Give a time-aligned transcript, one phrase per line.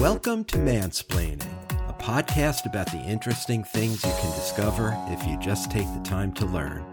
[0.00, 1.42] Welcome to Mansplaining,
[1.88, 6.32] a podcast about the interesting things you can discover if you just take the time
[6.34, 6.86] to learn.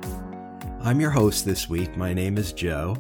[0.82, 1.96] I'm your host this week.
[1.96, 2.98] My name is Joe.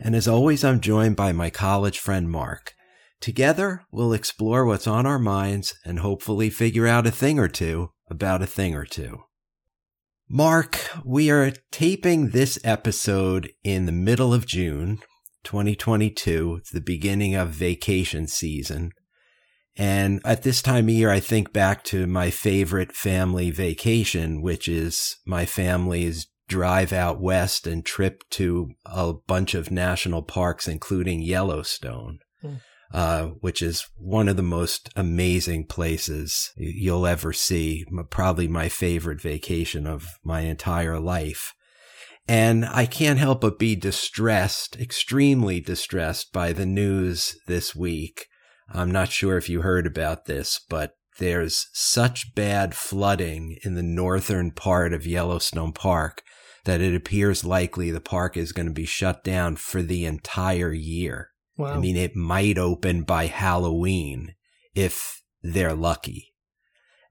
[0.00, 2.74] And as always, I'm joined by my college friend Mark.
[3.20, 7.92] Together, we'll explore what's on our minds and hopefully figure out a thing or two
[8.08, 9.20] about a thing or two.
[10.28, 14.98] Mark, we are taping this episode in the middle of June,
[15.44, 16.56] 2022.
[16.58, 18.90] It's the beginning of vacation season.
[19.76, 24.68] And at this time of year, I think back to my favorite family vacation, which
[24.68, 31.22] is my family's drive out west and trip to a bunch of national parks, including
[31.22, 32.18] Yellowstone.
[32.44, 32.60] Mm.
[32.92, 37.86] Uh, which is one of the most amazing places you'll ever see.
[38.10, 41.54] Probably my favorite vacation of my entire life.
[42.26, 48.26] And I can't help but be distressed, extremely distressed by the news this week.
[48.72, 53.82] I'm not sure if you heard about this, but there's such bad flooding in the
[53.82, 56.22] northern part of Yellowstone Park
[56.64, 60.72] that it appears likely the park is going to be shut down for the entire
[60.72, 61.30] year.
[61.56, 61.74] Wow.
[61.74, 64.34] I mean, it might open by Halloween
[64.74, 66.28] if they're lucky.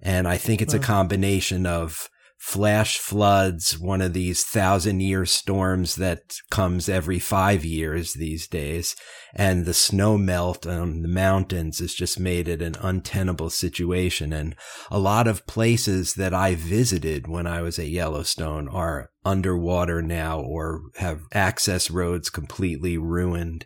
[0.01, 0.79] And I think it's wow.
[0.79, 7.65] a combination of flash floods, one of these thousand year storms that comes every five
[7.65, 8.95] years these days.
[9.35, 14.31] And the snow melt on the mountains has just made it an untenable situation.
[14.31, 14.55] And
[14.89, 20.39] a lot of places that I visited when I was at Yellowstone are underwater now
[20.39, 23.65] or have access roads completely ruined.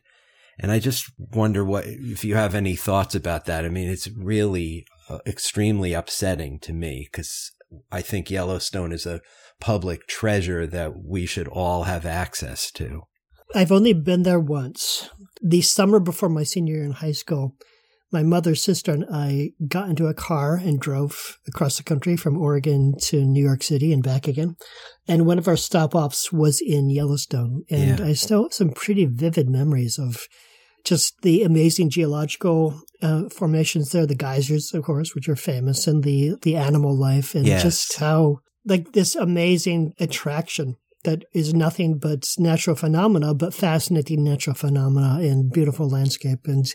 [0.58, 3.66] And I just wonder what, if you have any thoughts about that.
[3.66, 7.52] I mean, it's really uh, extremely upsetting to me because
[7.92, 9.22] I think Yellowstone is a
[9.60, 13.04] public treasure that we should all have access to.
[13.56, 15.10] I've only been there once.
[15.42, 17.56] The summer before my senior year in high school,
[18.12, 22.38] my mother's sister and I got into a car and drove across the country from
[22.38, 24.56] Oregon to New York City and back again.
[25.08, 27.64] And one of our stop offs was in Yellowstone.
[27.72, 28.06] And yeah.
[28.06, 30.28] I still have some pretty vivid memories of
[30.84, 36.04] just the amazing geological uh, formations there, the geysers, of course, which are famous, and
[36.04, 37.64] the the animal life, and yes.
[37.64, 44.56] just how like this amazing attraction that is nothing but natural phenomena, but fascinating natural
[44.56, 46.40] phenomena and beautiful landscape.
[46.46, 46.66] And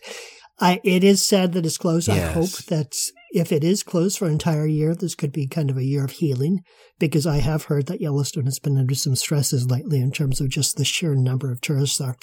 [0.60, 2.08] I, it is sad that it's closed.
[2.08, 2.28] Yes.
[2.28, 2.94] I hope that
[3.32, 6.04] if it is closed for an entire year, this could be kind of a year
[6.04, 6.60] of healing
[6.98, 10.48] because I have heard that Yellowstone has been under some stresses lately in terms of
[10.48, 12.16] just the sheer number of tourists there.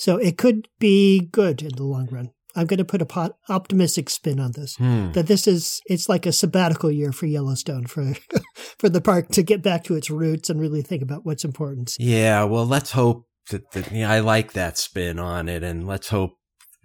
[0.00, 2.30] So it could be good in the long run.
[2.56, 4.76] I'm going to put a pot, optimistic spin on this.
[4.76, 5.12] Hmm.
[5.12, 8.14] That this is it's like a sabbatical year for Yellowstone for
[8.78, 11.96] for the park to get back to its roots and really think about what's important.
[11.98, 16.08] Yeah, well, let's hope that, that yeah, I like that spin on it, and let's
[16.08, 16.32] hope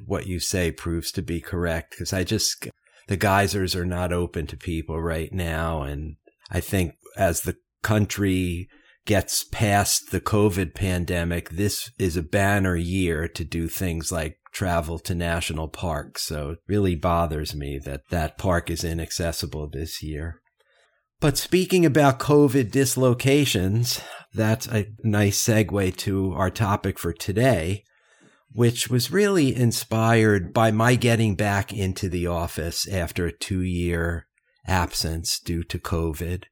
[0.06, 2.68] what you say proves to be correct because I just
[3.08, 6.18] the geysers are not open to people right now, and
[6.52, 8.68] I think as the country
[9.06, 14.98] gets past the COVID pandemic, this is a banner year to do things like travel
[15.00, 16.24] to national parks.
[16.24, 20.42] So it really bothers me that that park is inaccessible this year.
[21.20, 24.02] But speaking about COVID dislocations,
[24.34, 27.84] that's a nice segue to our topic for today,
[28.52, 34.28] which was really inspired by my getting back into the office after a two year
[34.68, 36.46] absence due to COVID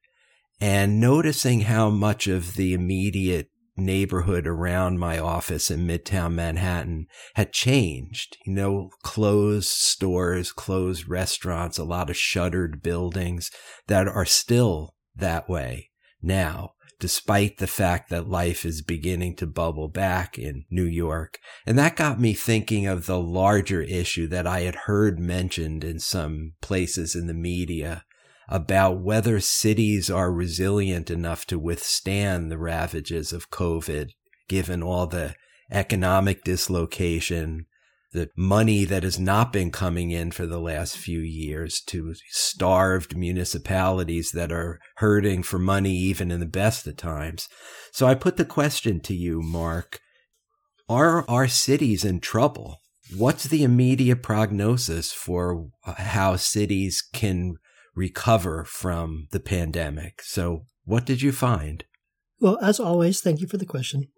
[0.64, 7.52] and noticing how much of the immediate neighborhood around my office in Midtown Manhattan had
[7.52, 8.38] changed.
[8.46, 13.50] You know, closed stores, closed restaurants, a lot of shuttered buildings
[13.88, 15.90] that are still that way
[16.22, 21.40] now, despite the fact that life is beginning to bubble back in New York.
[21.66, 25.98] And that got me thinking of the larger issue that I had heard mentioned in
[25.98, 28.04] some places in the media
[28.48, 34.10] about whether cities are resilient enough to withstand the ravages of COVID,
[34.48, 35.34] given all the
[35.70, 37.66] economic dislocation,
[38.12, 43.16] the money that has not been coming in for the last few years to starved
[43.16, 47.48] municipalities that are hurting for money even in the best of times.
[47.92, 49.98] So I put the question to you, Mark.
[50.88, 52.78] Are our cities in trouble?
[53.16, 57.56] What's the immediate prognosis for how cities can
[57.94, 60.22] recover from the pandemic.
[60.22, 61.84] So, what did you find?
[62.40, 64.08] Well, as always, thank you for the question.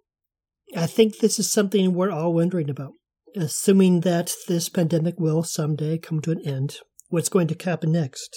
[0.77, 2.93] I think this is something we're all wondering about.
[3.37, 6.79] Assuming that this pandemic will someday come to an end,
[7.09, 8.35] what's going to happen next?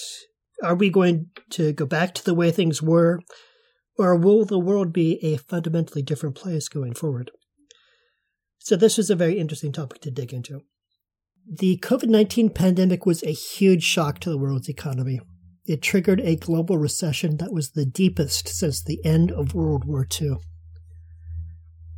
[0.62, 3.21] Are we going to go back to the way things were,
[3.97, 7.31] or will the world be a fundamentally different place going forward?
[8.59, 10.62] So, this is a very interesting topic to dig into.
[11.51, 15.19] The COVID 19 pandemic was a huge shock to the world's economy.
[15.69, 20.07] It triggered a global recession that was the deepest since the end of World War
[20.19, 20.38] II.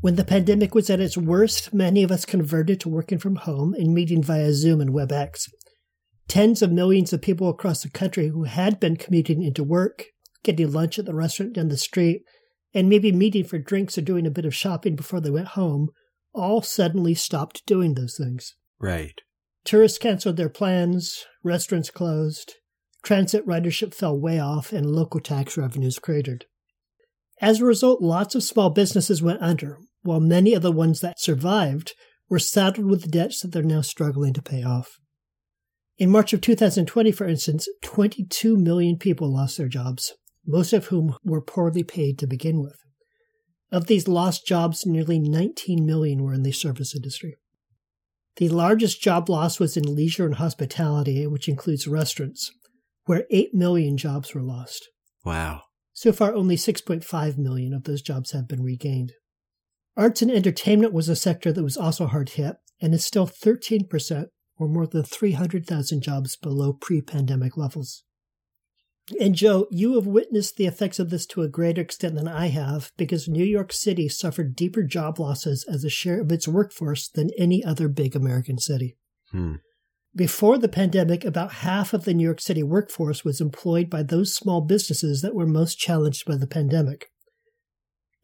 [0.02, 3.74] When the pandemic was at its worst, many of us converted to working from home
[3.74, 5.48] and meeting via Zoom and WebEx.
[6.28, 10.08] Tens of millions of people across the country who had been commuting into work,
[10.44, 12.24] getting lunch at the restaurant down the street,
[12.74, 15.92] and maybe meeting for drinks or doing a bit of shopping before they went home
[16.34, 18.54] all suddenly stopped doing those things.
[18.82, 19.22] Right.
[19.64, 22.56] Tourists canceled their plans, restaurants closed,
[23.04, 26.46] transit ridership fell way off, and local tax revenues cratered.
[27.42, 31.20] As a result, lots of small businesses went under, while many of the ones that
[31.20, 31.94] survived
[32.30, 35.00] were saddled with debts that they're now struggling to pay off.
[35.98, 40.14] In March of 2020, for instance, 22 million people lost their jobs,
[40.46, 42.78] most of whom were poorly paid to begin with.
[43.72, 47.38] Of these lost jobs, nearly 19 million were in the service industry.
[48.38, 52.52] The largest job loss was in leisure and hospitality, which includes restaurants,
[53.06, 54.90] where 8 million jobs were lost.
[55.26, 55.64] Wow.
[55.94, 59.14] So far, only 6.5 million of those jobs have been regained.
[59.98, 64.28] Arts and entertainment was a sector that was also hard hit and is still 13%
[64.58, 68.04] or more than 300,000 jobs below pre pandemic levels.
[69.20, 72.48] And Joe, you have witnessed the effects of this to a greater extent than I
[72.48, 77.10] have because New York City suffered deeper job losses as a share of its workforce
[77.10, 78.98] than any other big American city.
[79.32, 79.56] Hmm.
[80.16, 84.36] Before the pandemic, about half of the New York City workforce was employed by those
[84.36, 87.08] small businesses that were most challenged by the pandemic.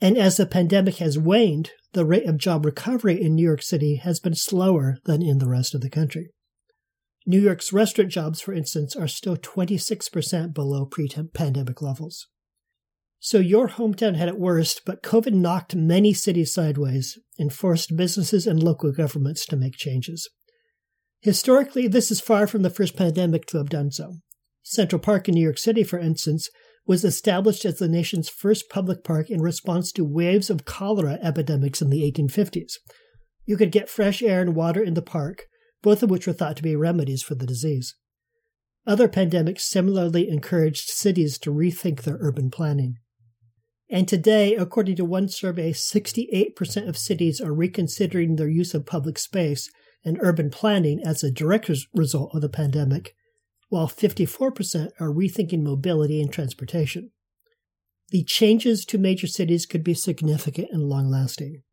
[0.01, 3.95] And as the pandemic has waned, the rate of job recovery in New York City
[3.95, 6.29] has been slower than in the rest of the country.
[7.25, 12.27] New York's restaurant jobs, for instance, are still 26% below pre pandemic levels.
[13.19, 18.45] So your hometown had it worst, but COVID knocked many cities sideways and forced businesses
[18.45, 20.29] and local governments to make changes.
[21.21, 24.17] Historically, this is far from the first pandemic to have done so.
[24.63, 26.49] Central Park in New York City, for instance,
[26.85, 31.81] was established as the nation's first public park in response to waves of cholera epidemics
[31.81, 32.73] in the 1850s.
[33.45, 35.45] You could get fresh air and water in the park,
[35.81, 37.95] both of which were thought to be remedies for the disease.
[38.85, 42.95] Other pandemics similarly encouraged cities to rethink their urban planning.
[43.89, 49.17] And today, according to one survey, 68% of cities are reconsidering their use of public
[49.17, 49.69] space
[50.03, 53.15] and urban planning as a direct result of the pandemic,
[53.69, 57.11] while 54% are rethinking mobility and transportation.
[58.09, 61.63] The changes to major cities could be significant and long lasting.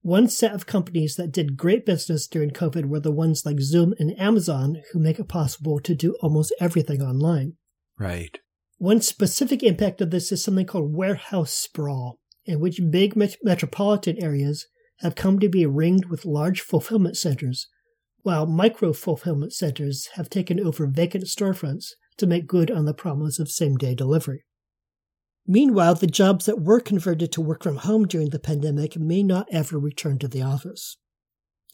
[0.00, 3.94] One set of companies that did great business during COVID were the ones like Zoom
[3.98, 7.54] and Amazon, who make it possible to do almost everything online.
[7.98, 8.38] Right.
[8.78, 14.22] One specific impact of this is something called warehouse sprawl, in which big met- metropolitan
[14.22, 14.66] areas
[15.00, 17.68] have come to be ringed with large fulfillment centers
[18.24, 23.38] while micro fulfillment centers have taken over vacant storefronts to make good on the promise
[23.38, 24.44] of same day delivery.
[25.46, 29.46] Meanwhile, the jobs that were converted to work from home during the pandemic may not
[29.52, 30.96] ever return to the office.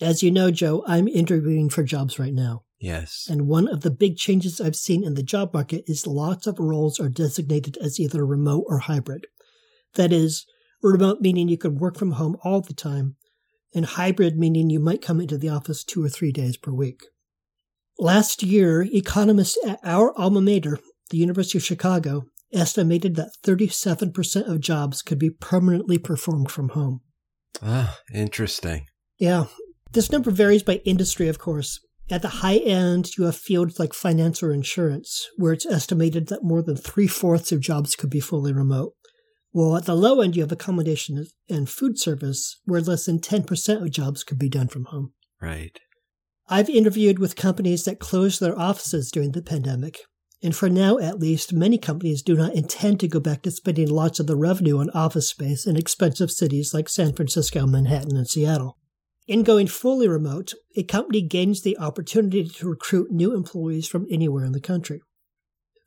[0.00, 2.64] As you know, Joe, I'm interviewing for jobs right now.
[2.81, 3.28] Yes.
[3.31, 6.58] And one of the big changes I've seen in the job market is lots of
[6.58, 9.26] roles are designated as either remote or hybrid.
[9.94, 10.46] That is,
[10.82, 13.17] remote meaning you can work from home all the time,
[13.75, 17.03] and hybrid meaning you might come into the office two or three days per week.
[17.99, 20.78] Last year, economists at our alma mater,
[21.11, 27.00] the University of Chicago, estimated that 37% of jobs could be permanently performed from home.
[27.62, 28.87] Ah, interesting.
[29.19, 29.45] Yeah.
[29.93, 31.81] This number varies by industry, of course.
[32.11, 36.43] At the high end, you have fields like finance or insurance, where it's estimated that
[36.43, 38.95] more than three fourths of jobs could be fully remote.
[39.52, 43.83] Well, at the low end, you have accommodation and food service, where less than 10%
[43.83, 45.12] of jobs could be done from home.
[45.40, 45.78] Right.
[46.49, 50.00] I've interviewed with companies that closed their offices during the pandemic.
[50.42, 53.88] And for now, at least, many companies do not intend to go back to spending
[53.88, 58.28] lots of the revenue on office space in expensive cities like San Francisco, Manhattan, and
[58.28, 58.78] Seattle.
[59.26, 64.45] In going fully remote, a company gains the opportunity to recruit new employees from anywhere
[64.45, 65.02] in the country.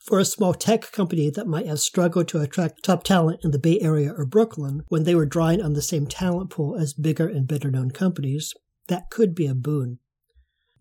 [0.04, 3.60] For a small tech company that might have struggled to attract top talent in the
[3.60, 7.26] Bay Area or Brooklyn when they were drawing on the same talent pool as bigger
[7.26, 8.54] and better known companies,
[8.90, 10.00] that could be a boon.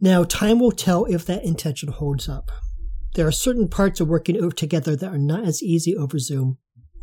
[0.00, 2.50] Now, time will tell if that intention holds up.
[3.14, 6.59] There are certain parts of working together that are not as easy over Zoom,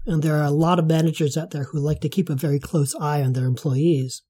[0.05, 2.59] and there are a lot of managers out there who like to keep a very
[2.59, 4.23] close eye on their employees.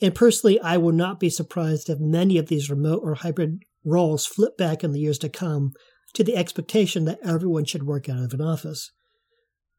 [0.00, 4.26] And personally, I will not be surprised if many of these remote or hybrid roles
[4.26, 5.72] flip back in the years to come
[6.14, 8.92] to the expectation that everyone should work out of an office.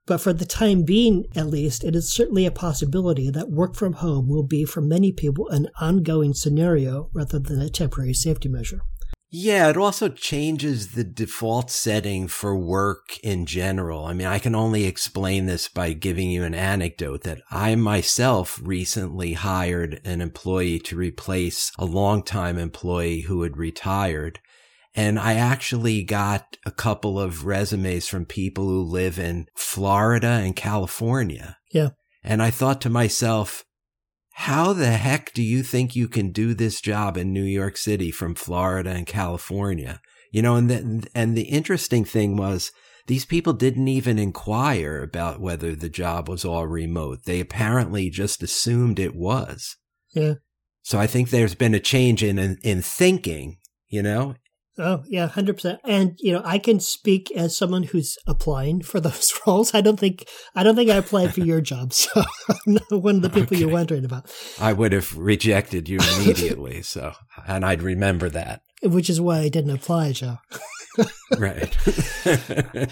[0.05, 3.93] But for the time being, at least, it is certainly a possibility that work from
[3.93, 8.81] home will be for many people an ongoing scenario rather than a temporary safety measure.
[9.33, 14.03] Yeah, it also changes the default setting for work in general.
[14.03, 18.59] I mean, I can only explain this by giving you an anecdote that I myself
[18.61, 24.41] recently hired an employee to replace a longtime employee who had retired.
[24.93, 30.55] And I actually got a couple of resumes from people who live in Florida and
[30.55, 31.57] California.
[31.71, 31.89] Yeah.
[32.23, 33.63] And I thought to myself,
[34.33, 38.11] how the heck do you think you can do this job in New York City
[38.11, 40.01] from Florida and California?
[40.31, 42.71] You know, and the, and the interesting thing was
[43.07, 47.25] these people didn't even inquire about whether the job was all remote.
[47.25, 49.75] They apparently just assumed it was.
[50.13, 50.35] Yeah.
[50.83, 53.57] So I think there's been a change in, in, in thinking,
[53.87, 54.35] you know,
[54.77, 55.79] Oh, yeah, 100%.
[55.83, 59.73] And, you know, I can speak as someone who's applying for those roles.
[59.73, 61.93] I don't think, I don't think I applied for your job.
[62.01, 63.57] So I'm not one of the people okay.
[63.57, 64.31] you're wondering about.
[64.59, 66.81] I would have rejected you immediately.
[66.81, 67.13] so,
[67.47, 68.61] and I'd remember that.
[68.81, 70.37] Which is why I didn't apply, Joe.
[71.37, 71.77] right.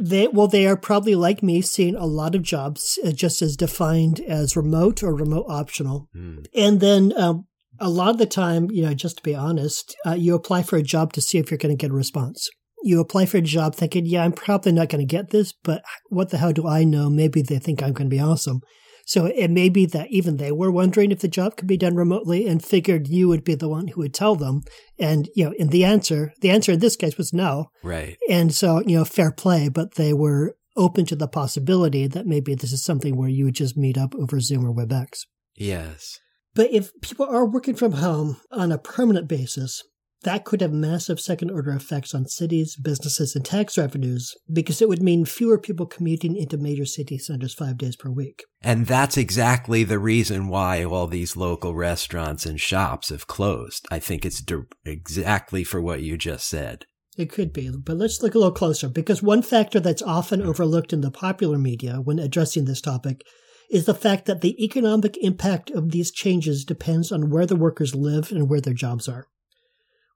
[0.00, 3.56] they, well, they are probably like me, seeing a lot of jobs uh, just as
[3.56, 6.08] defined as remote or remote optional.
[6.14, 6.46] Mm.
[6.54, 7.46] And then, um,
[7.80, 10.76] a lot of the time, you know, just to be honest, uh, you apply for
[10.76, 12.48] a job to see if you're going to get a response.
[12.82, 15.82] You apply for a job thinking, yeah, I'm probably not going to get this, but
[16.08, 17.10] what the hell do I know?
[17.10, 18.60] Maybe they think I'm going to be awesome.
[19.06, 21.94] So it may be that even they were wondering if the job could be done
[21.94, 24.62] remotely and figured you would be the one who would tell them.
[24.98, 27.66] And, you know, in the answer, the answer in this case was no.
[27.84, 28.16] Right.
[28.28, 32.56] And so, you know, fair play, but they were open to the possibility that maybe
[32.56, 35.20] this is something where you would just meet up over Zoom or WebEx.
[35.54, 36.18] Yes.
[36.56, 39.84] But if people are working from home on a permanent basis,
[40.22, 44.88] that could have massive second order effects on cities, businesses, and tax revenues because it
[44.88, 48.42] would mean fewer people commuting into major city centers five days per week.
[48.62, 53.86] And that's exactly the reason why all these local restaurants and shops have closed.
[53.90, 54.42] I think it's
[54.86, 56.86] exactly for what you just said.
[57.18, 60.94] It could be, but let's look a little closer because one factor that's often overlooked
[60.94, 63.20] in the popular media when addressing this topic
[63.70, 67.94] is the fact that the economic impact of these changes depends on where the workers
[67.94, 69.26] live and where their jobs are.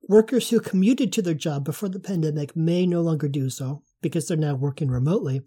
[0.09, 4.27] Workers who commuted to their job before the pandemic may no longer do so because
[4.27, 5.43] they're now working remotely,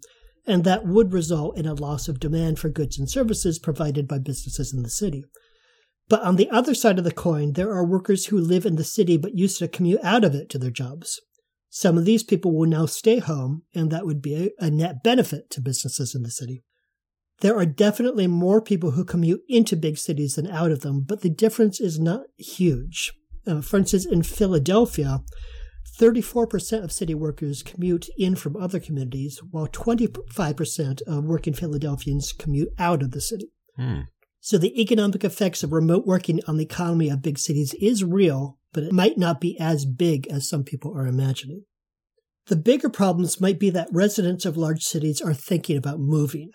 [0.46, 4.18] and that would result in a loss of demand for goods and services provided by
[4.18, 5.24] businesses in the city.
[6.08, 8.84] But on the other side of the coin, there are workers who live in the
[8.84, 11.20] city but used to commute out of it to their jobs.
[11.70, 15.50] Some of these people will now stay home, and that would be a, net benefit
[15.50, 16.62] to businesses in the city.
[17.40, 21.20] There are definitely more people who commute into big cities than out of them, but
[21.20, 23.12] the difference is not huge.
[23.46, 25.20] Uh, for instance, in Philadelphia,
[25.98, 32.70] 34% of city workers commute in from other communities, while 25% of working Philadelphians commute
[32.78, 33.52] out of the city.
[33.76, 34.02] Hmm.
[34.40, 38.58] So the economic effects of remote working on the economy of big cities is real,
[38.72, 41.64] but it might not be as big as some people are imagining.
[42.46, 46.50] The bigger problems might be that residents of large cities are thinking about moving.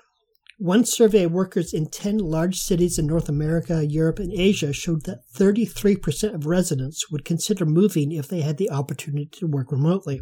[0.62, 5.06] One survey of workers in 10 large cities in North America, Europe, and Asia showed
[5.06, 10.20] that 33% of residents would consider moving if they had the opportunity to work remotely.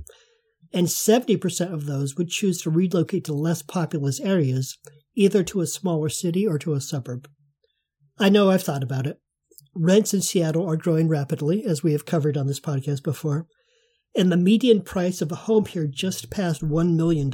[0.72, 4.78] And 70% of those would choose to relocate to less populous areas,
[5.16, 7.28] either to a smaller city or to a suburb.
[8.20, 9.20] I know I've thought about it.
[9.74, 13.48] Rents in Seattle are growing rapidly, as we have covered on this podcast before,
[14.16, 17.32] and the median price of a home here just passed $1 million.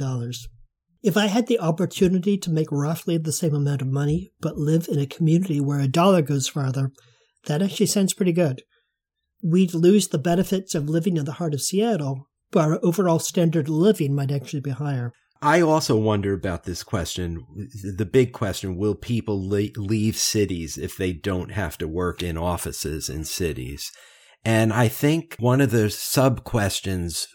[1.04, 4.88] If I had the opportunity to make roughly the same amount of money, but live
[4.88, 6.92] in a community where a dollar goes farther,
[7.44, 8.62] that actually sounds pretty good.
[9.42, 13.68] We'd lose the benefits of living in the heart of Seattle, but our overall standard
[13.68, 15.12] of living might actually be higher.
[15.42, 17.44] I also wonder about this question.
[17.98, 23.10] The big question will people leave cities if they don't have to work in offices
[23.10, 23.92] in cities?
[24.44, 27.26] And I think one of the sub questions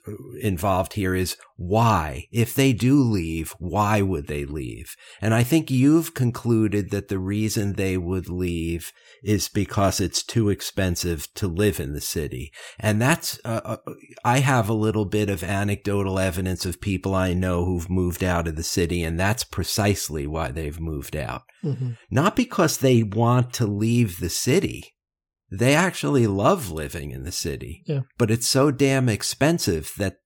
[0.42, 2.28] involved here is why?
[2.32, 4.96] If they do leave, why would they leave?
[5.20, 10.50] And I think you've concluded that the reason they would leave is because it's too
[10.50, 12.52] expensive to live in the city.
[12.80, 13.78] And that's, uh, uh,
[14.24, 18.48] I have a little bit of anecdotal evidence of people I know who've moved out
[18.48, 21.42] of the city, and that's precisely why they've moved out.
[21.64, 21.92] Mm-hmm.
[22.12, 24.94] Not because they want to leave the city
[25.52, 27.84] they actually love living in the city.
[27.86, 28.02] Yeah.
[28.18, 30.18] But it's so damn expensive that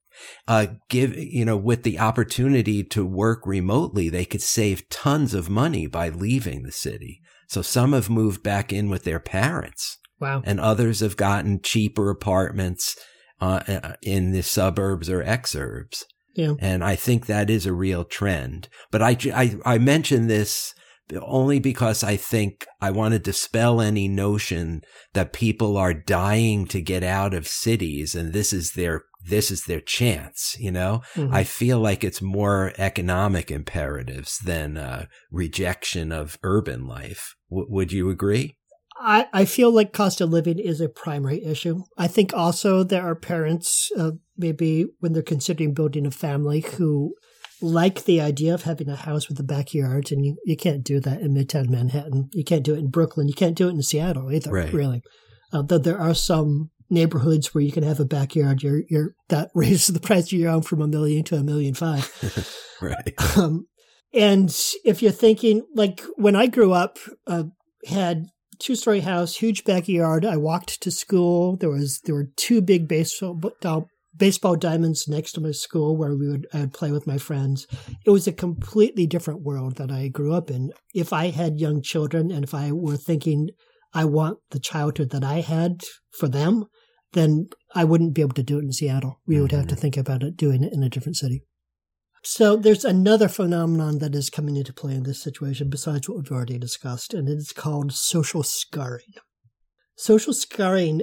[0.48, 5.50] uh, give, you know, with the opportunity to work remotely, they could save tons of
[5.50, 7.22] money by leaving the city.
[7.48, 9.98] So some have moved back in with their parents.
[10.20, 10.42] Wow.
[10.46, 12.96] And others have gotten cheaper apartments
[13.42, 16.04] uh, uh in the suburbs or exurbs.
[16.36, 16.54] Yeah.
[16.60, 18.70] And I think that is a real trend.
[18.92, 20.74] But I, I, I mention this
[21.22, 24.82] only because I think I want to dispel any notion
[25.14, 29.64] that people are dying to get out of cities and this is their this is
[29.64, 31.02] their chance, you know?
[31.16, 31.34] Mm-hmm.
[31.34, 37.36] I feel like it's more economic imperatives than uh, rejection of urban life.
[37.50, 38.58] W- would you agree?
[39.00, 41.84] I, I feel like cost of living is a primary issue.
[41.98, 47.16] I think also there are parents, uh, maybe when they're considering building a family, who
[47.64, 51.00] like the idea of having a house with a backyard, and you, you can't do
[51.00, 52.30] that in Midtown Manhattan.
[52.34, 53.30] You can't do it in Brooklyn.
[53.30, 54.74] You can't do it in Seattle either, right.
[54.74, 55.02] really.
[55.54, 59.50] Uh, though there are some neighborhoods where you can have a backyard, you're, you're, that
[59.56, 62.12] raises the price of your home from a million to a million five.
[62.82, 63.38] right.
[63.38, 63.66] Um,
[64.14, 64.54] and
[64.84, 67.46] if you're thinking, like when I grew up, uh,
[67.88, 68.26] had
[68.60, 70.26] two story house, huge backyard.
[70.26, 71.56] I walked to school.
[71.56, 73.40] There was there were two big baseball
[74.16, 77.68] baseball diamonds next to my school where we would I'd play with my friends.
[78.06, 80.72] It was a completely different world that I grew up in.
[80.94, 83.50] If I had young children and if I were thinking
[83.94, 86.66] I want the childhood that I had for them,
[87.14, 89.20] then I wouldn't be able to do it in Seattle.
[89.26, 89.82] We would have to mm-hmm.
[89.82, 91.44] think about it doing it in a different city.
[92.26, 96.32] So there's another phenomenon that is coming into play in this situation besides what we've
[96.32, 99.14] already discussed, and it's called social scarring.
[99.98, 101.02] Social scarring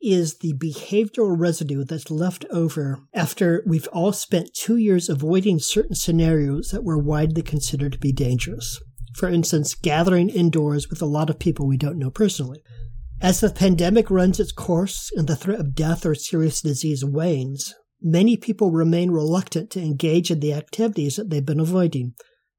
[0.00, 5.94] is the behavioral residue that's left over after we've all spent two years avoiding certain
[5.94, 8.80] scenarios that were widely considered to be dangerous.
[9.14, 12.62] For instance, gathering indoors with a lot of people we don't know personally.
[13.20, 17.74] As the pandemic runs its course and the threat of death or serious disease wanes,
[18.00, 22.14] many people remain reluctant to engage in the activities that they've been avoiding,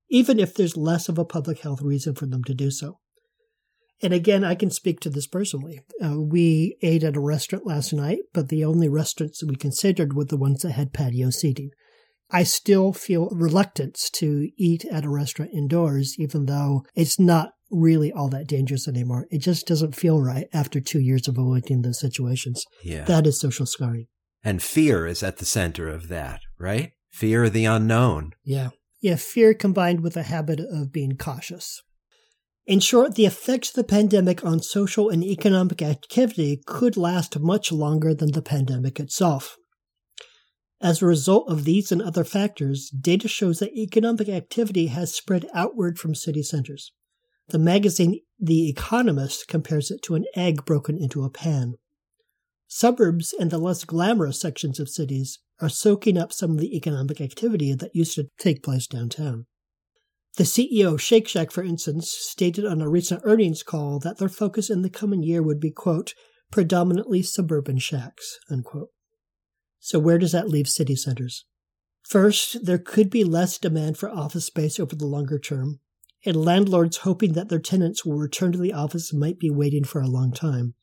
[0.10, 2.99] even if there's less of a public health reason for them to do so.
[4.02, 5.82] And again, I can speak to this personally.
[6.04, 10.14] Uh, we ate at a restaurant last night, but the only restaurants that we considered
[10.14, 11.72] were the ones that had patio seating.
[12.32, 18.12] I still feel reluctance to eat at a restaurant indoors, even though it's not really
[18.12, 19.26] all that dangerous anymore.
[19.32, 22.66] It just doesn't feel right after two years of avoiding those situations.
[22.84, 23.04] Yeah.
[23.06, 24.08] That is social scarring.
[24.44, 26.94] And fear is at the center of that, right?
[27.12, 28.32] Fear of the unknown.
[28.44, 28.70] Yeah.
[29.02, 31.82] Yeah, fear combined with a habit of being cautious.
[32.70, 37.72] In short, the effects of the pandemic on social and economic activity could last much
[37.72, 39.58] longer than the pandemic itself.
[40.80, 45.48] As a result of these and other factors, data shows that economic activity has spread
[45.52, 46.92] outward from city centers.
[47.48, 51.74] The magazine The Economist compares it to an egg broken into a pan.
[52.68, 57.20] Suburbs and the less glamorous sections of cities are soaking up some of the economic
[57.20, 59.48] activity that used to take place downtown.
[60.38, 64.30] The CEO of Shake Shack, for instance, stated on a recent earnings call that their
[64.30, 66.14] focus in the coming year would be, quote,
[66.52, 68.90] predominantly suburban shacks, unquote.
[69.80, 71.46] So where does that leave city centers?
[72.04, 75.80] First, there could be less demand for office space over the longer term,
[76.26, 80.02] and landlords hoping that their tenants will return to the office might be waiting for
[80.02, 80.74] a long time.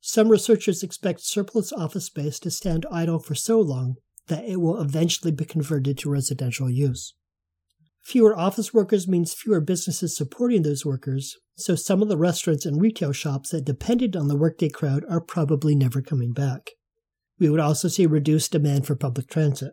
[0.00, 3.96] Some researchers expect surplus office space to stand idle for so long
[4.26, 7.14] that it will eventually be converted to residential use.
[8.04, 12.80] Fewer office workers means fewer businesses supporting those workers, so some of the restaurants and
[12.80, 16.70] retail shops that depended on the workday crowd are probably never coming back.
[17.38, 19.72] We would also see reduced demand for public transit.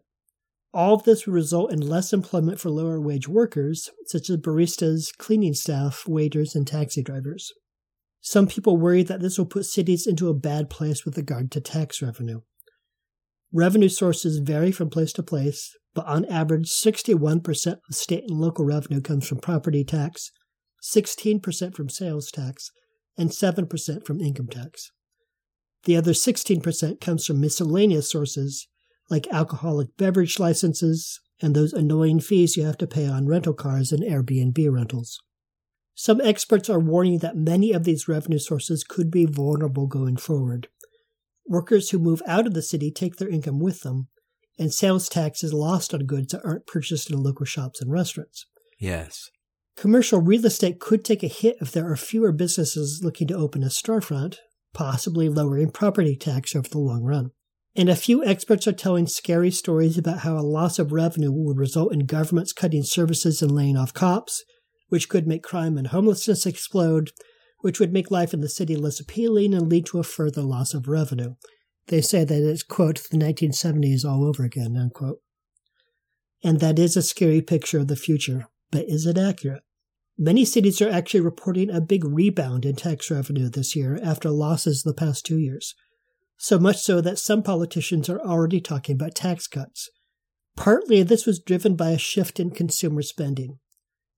[0.74, 5.08] All of this would result in less employment for lower wage workers, such as baristas,
[5.18, 7.52] cleaning staff, waiters, and taxi drivers.
[8.22, 11.60] Some people worry that this will put cities into a bad place with regard to
[11.60, 12.42] tax revenue.
[13.52, 18.66] Revenue sources vary from place to place, but on average, 61% of state and local
[18.66, 20.32] revenue comes from property tax,
[20.82, 22.72] 16% from sales tax,
[23.18, 24.92] and 7% from income tax.
[25.84, 28.68] The other 16% comes from miscellaneous sources
[29.10, 33.92] like alcoholic beverage licenses and those annoying fees you have to pay on rental cars
[33.92, 35.20] and Airbnb rentals.
[35.96, 40.68] Some experts are warning that many of these revenue sources could be vulnerable going forward.
[41.48, 44.08] Workers who move out of the city take their income with them,
[44.58, 48.46] and sales tax is lost on goods that aren't purchased in local shops and restaurants.
[48.80, 49.30] Yes.
[49.76, 53.64] Commercial real estate could take a hit if there are fewer businesses looking to open
[53.64, 54.38] a storefront,
[54.74, 57.32] possibly lowering property tax over the long run.
[57.76, 61.58] And a few experts are telling scary stories about how a loss of revenue would
[61.58, 64.44] result in governments cutting services and laying off cops,
[64.90, 67.12] which could make crime and homelessness explode,
[67.60, 70.74] which would make life in the city less appealing and lead to a further loss
[70.74, 71.36] of revenue.
[71.88, 75.22] They say that it's, quote, the 1970s all over again, unquote.
[76.44, 79.64] And that is a scary picture of the future, but is it accurate?
[80.18, 84.84] Many cities are actually reporting a big rebound in tax revenue this year after losses
[84.84, 85.74] the past two years.
[86.38, 89.90] So much so that some politicians are already talking about tax cuts.
[90.56, 93.60] Partly, this was driven by a shift in consumer spending.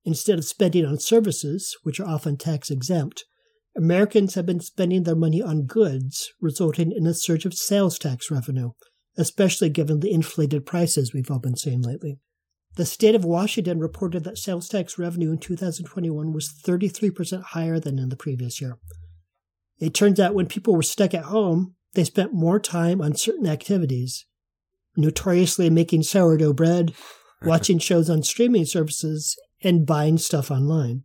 [0.04, 3.24] Instead of spending on services, which are often tax exempt,
[3.76, 8.30] Americans have been spending their money on goods, resulting in a surge of sales tax
[8.30, 8.70] revenue,
[9.16, 12.18] especially given the inflated prices we've all been seeing lately.
[12.76, 17.98] The state of Washington reported that sales tax revenue in 2021 was 33% higher than
[17.98, 18.78] in the previous year.
[19.78, 23.46] It turns out when people were stuck at home, they spent more time on certain
[23.46, 24.26] activities,
[24.96, 26.94] notoriously making sourdough bread,
[27.42, 31.04] watching shows on streaming services, and buying stuff online.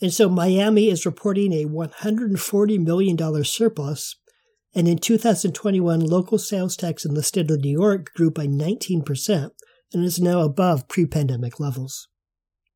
[0.00, 4.16] And so Miami is reporting a $140 million surplus.
[4.74, 9.50] And in 2021, local sales tax in the state of New York grew by 19%
[9.92, 12.08] and is now above pre pandemic levels.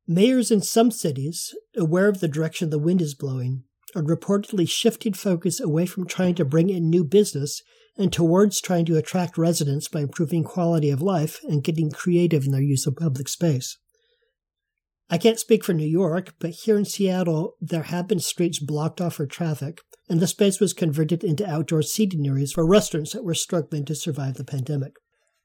[0.05, 3.63] Mayors in some cities, aware of the direction the wind is blowing,
[3.95, 7.61] are reportedly shifting focus away from trying to bring in new business
[7.97, 12.51] and towards trying to attract residents by improving quality of life and getting creative in
[12.51, 13.77] their use of public space.
[15.13, 18.99] I can't speak for New York, but here in Seattle, there have been streets blocked
[18.99, 19.77] off for traffic,
[20.09, 23.93] and the space was converted into outdoor seating areas for restaurants that were struggling to
[23.93, 24.93] survive the pandemic.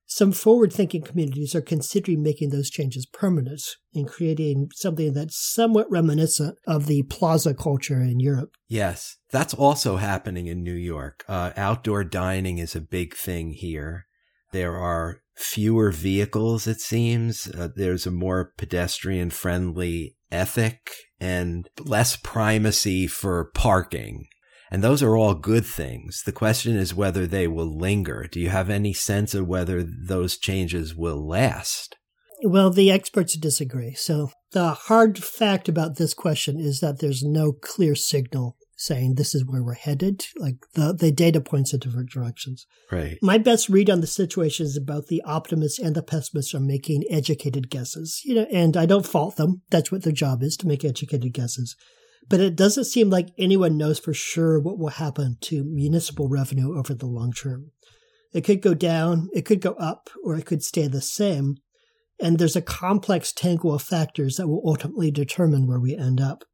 [0.07, 3.61] Some forward thinking communities are considering making those changes permanent
[3.95, 8.53] and creating something that's somewhat reminiscent of the plaza culture in Europe.
[8.69, 11.27] Yes, that's also happening in New York.
[11.29, 14.07] Uh, outdoor dining is a big thing here.
[14.51, 17.47] There are fewer vehicles, it seems.
[17.49, 24.27] Uh, there's a more pedestrian friendly ethic and less primacy for parking.
[24.71, 26.23] And those are all good things.
[26.27, 28.27] The question is whether they will linger.
[28.31, 31.97] Do you have any sense of whether those changes will last?
[32.43, 33.95] Well, the experts disagree.
[33.95, 39.35] So the hard fact about this question is that there's no clear signal saying this
[39.35, 40.25] is where we're headed.
[40.37, 42.67] Like the, the data points in different directions.
[42.91, 43.19] Right.
[43.21, 47.03] My best read on the situation is about the optimists and the pessimists are making
[47.11, 48.23] educated guesses.
[48.25, 49.63] You know, and I don't fault them.
[49.71, 51.77] That's what their job is to make educated guesses.
[52.29, 56.79] But it doesn't seem like anyone knows for sure what will happen to municipal revenue
[56.79, 57.73] over the long term.
[58.33, 61.57] It could go down, it could go up, or it could stay the same.
[62.21, 66.45] And there's a complex tangle of factors that will ultimately determine where we end up.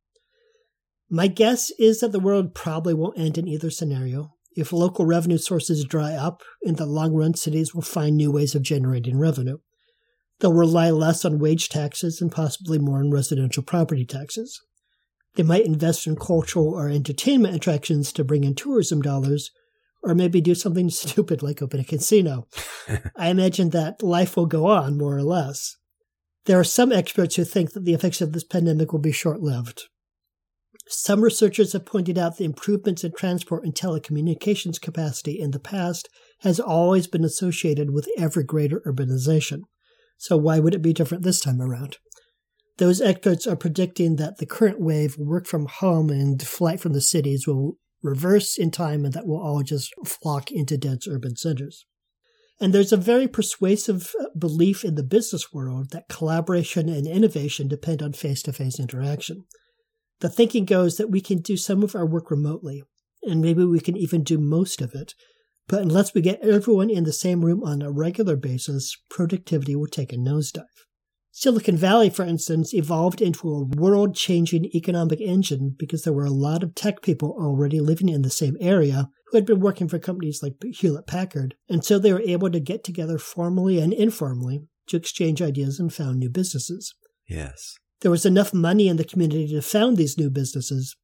[1.10, 4.34] My guess is that the world probably won't end in either scenario.
[4.56, 8.54] If local revenue sources dry up, in the long run, cities will find new ways
[8.54, 9.58] of generating revenue.
[10.40, 14.60] They'll rely less on wage taxes and possibly more on residential property taxes.
[15.34, 19.50] They might invest in cultural or entertainment attractions to bring in tourism dollars,
[20.02, 22.46] or maybe do something stupid like open a casino.
[23.16, 25.76] I imagine that life will go on, more or less.
[26.46, 29.40] There are some experts who think that the effects of this pandemic will be short
[29.40, 29.88] lived.
[30.87, 36.09] Some researchers have pointed out the improvements in transport and telecommunications capacity in the past
[36.40, 39.62] has always been associated with ever greater urbanization.
[40.18, 41.97] So why would it be different this time around?
[42.77, 47.01] Those experts are predicting that the current wave, work from home and flight from the
[47.01, 51.87] cities, will reverse in time and that we'll all just flock into dense urban centers.
[52.61, 57.68] And there's a very persuasive uh, belief in the business world that collaboration and innovation
[57.68, 59.44] depend on face to face interaction.
[60.20, 62.83] The thinking goes that we can do some of our work remotely,
[63.22, 65.14] and maybe we can even do most of it.
[65.66, 69.87] But unless we get everyone in the same room on a regular basis, productivity will
[69.87, 70.64] take a nosedive.
[71.37, 76.31] Silicon Valley, for instance, evolved into a world changing economic engine because there were a
[76.31, 79.98] lot of tech people already living in the same area who had been working for
[79.98, 84.68] companies like Hewlett Packard, and so they were able to get together formally and informally
[84.87, 86.94] to exchange ideas and found new businesses.
[87.29, 87.74] Yes.
[88.00, 90.96] There was enough money in the community to found these new businesses,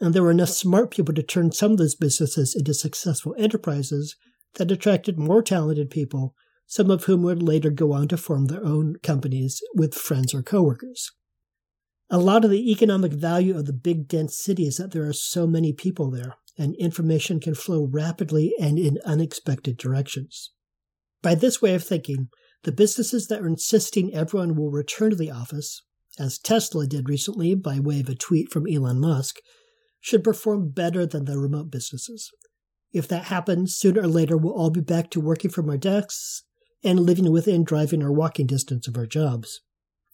[0.00, 4.16] and there were enough smart people to turn some of those businesses into successful enterprises
[4.54, 6.34] that attracted more talented people,
[6.66, 10.42] some of whom would later go on to form their own companies with friends or
[10.42, 11.10] coworkers.
[12.10, 15.12] A lot of the economic value of the big dense city is that there are
[15.12, 20.52] so many people there, and information can flow rapidly and in unexpected directions.
[21.22, 22.28] By this way of thinking,
[22.64, 25.82] the businesses that are insisting everyone will return to the office
[26.18, 29.36] as Tesla did recently by way of a tweet from Elon Musk,
[30.00, 32.30] should perform better than the remote businesses.
[32.92, 36.44] If that happens, sooner or later we'll all be back to working from our desks
[36.82, 39.60] and living within driving or walking distance of our jobs.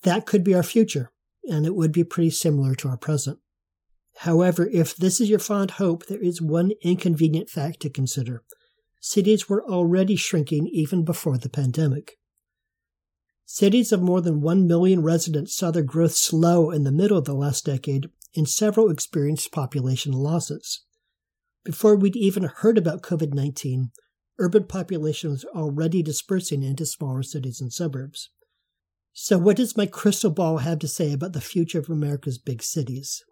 [0.02, 1.12] That could be our future,
[1.44, 3.38] and it would be pretty similar to our present.
[4.18, 8.42] However, if this is your fond hope, there is one inconvenient fact to consider.
[9.00, 12.16] Cities were already shrinking even before the pandemic.
[13.46, 17.24] Cities of more than 1 million residents saw their growth slow in the middle of
[17.24, 20.84] the last decade, and several experienced population losses.
[21.64, 23.90] Before we'd even heard about COVID 19,
[24.38, 28.30] urban population was already dispersing into smaller cities and suburbs.
[29.12, 32.62] So, what does my crystal ball have to say about the future of America's big
[32.62, 33.22] cities?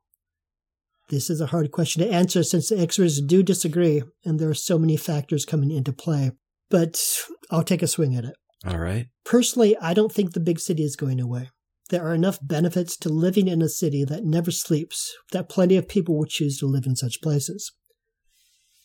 [1.09, 4.55] This is a hard question to answer since the experts do disagree and there are
[4.55, 6.31] so many factors coming into play,
[6.71, 7.03] but
[7.51, 8.37] I'll take a swing at it.
[8.67, 9.09] All right.
[9.25, 11.51] Personally, I don't think the big city is going away.
[11.91, 15.89] There are enough benefits to living in a city that never sleeps that plenty of
[15.89, 17.73] people will choose to live in such places.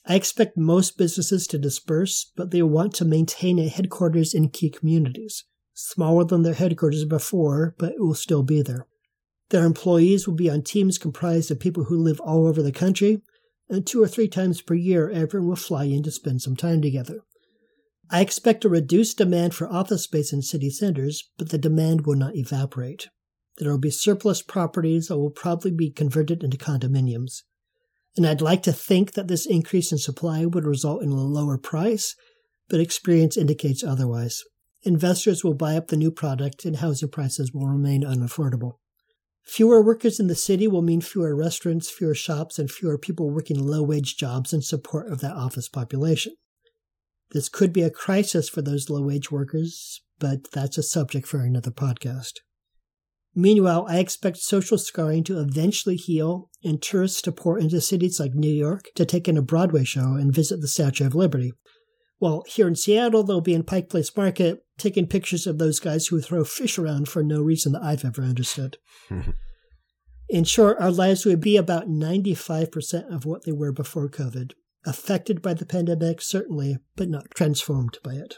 [0.05, 4.69] I expect most businesses to disperse, but they want to maintain a headquarters in key
[4.69, 8.87] communities, smaller than their headquarters before, but it will still be there.
[9.49, 13.21] Their employees will be on teams comprised of people who live all over the country,
[13.69, 16.81] and two or three times per year, everyone will fly in to spend some time
[16.81, 17.19] together.
[18.09, 22.15] I expect a reduced demand for office space in city centers, but the demand will
[22.15, 23.09] not evaporate.
[23.57, 27.41] There will be surplus properties that will probably be converted into condominiums.
[28.15, 31.57] And I'd like to think that this increase in supply would result in a lower
[31.57, 32.15] price,
[32.69, 34.43] but experience indicates otherwise.
[34.83, 38.73] Investors will buy up the new product and housing prices will remain unaffordable.
[39.43, 43.59] Fewer workers in the city will mean fewer restaurants, fewer shops, and fewer people working
[43.59, 46.33] low wage jobs in support of that office population.
[47.31, 51.39] This could be a crisis for those low wage workers, but that's a subject for
[51.39, 52.33] another podcast.
[53.35, 58.33] Meanwhile, I expect social scarring to eventually heal and tourists to pour into cities like
[58.33, 61.53] New York to take in a Broadway show and visit the Statue of Liberty.
[62.17, 66.07] While here in Seattle, they'll be in Pike Place Market taking pictures of those guys
[66.07, 68.77] who throw fish around for no reason that I've ever understood.
[70.29, 74.53] in short, our lives would be about 95% of what they were before COVID,
[74.87, 78.35] affected by the pandemic, certainly, but not transformed by it.